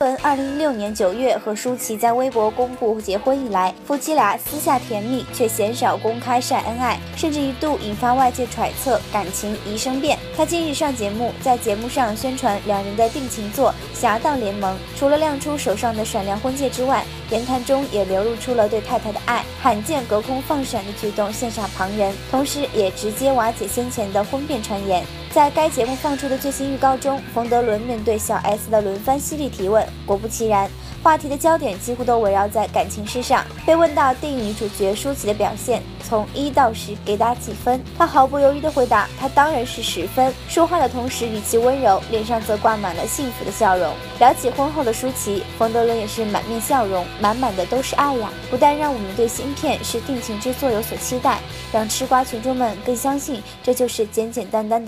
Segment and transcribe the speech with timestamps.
[0.00, 10.18] 本二零一六年九月和舒淇在微博公布结婚以来，夫妻俩私下甜蜜，却鲜少公开晒恩爱，甚至一度引发外界揣测感情疑生变。
[10.36, 25.02] 他近日上节目，在节目上宣传两人的定情作《侠盗联盟》，除了亮出手上的闪亮婚戒之外，言谈中也流露出了对太太的爱，罕见隔空放闪的举动羡煞旁人，同时也直接瓦解先前的婚变传言。
[25.30, 29.86] 在该节目放出的最新预告中，冯德伦面对小 S 的轮番犀利提问，
[30.18, 30.68] 不其然，
[31.02, 33.44] 话题的焦点几乎都围绕在感情事上。
[33.64, 43.92] 被问到电影女主角舒淇的表现，从一到十给打几分，她毫不犹豫地回答：“她当然是十分。”说话的同时语气温柔，脸上则挂满了幸福的笑容。
[44.18, 48.30] 聊起婚后的舒淇，冯德伦也是满面笑容，满满的都是爱呀！
[48.50, 51.38] 不但让我们对新片是定情之作有所期待，
[51.72, 54.86] 让吃瓜群众们更相信这就是简简单单的。